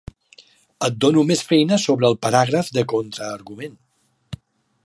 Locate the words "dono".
1.05-1.25